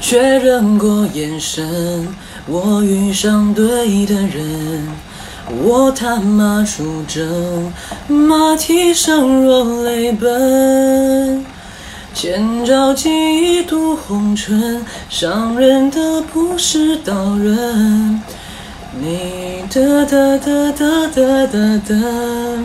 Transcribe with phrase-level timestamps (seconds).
[0.00, 2.08] 确认过眼神，
[2.46, 4.88] 我遇上对的人，
[5.62, 7.72] 我他妈出征，
[8.06, 11.44] 马蹄声若泪奔，
[12.14, 18.22] 千朝记忆渡红尘，伤人的不是刀刃，
[18.98, 22.64] 你得得得得得得得。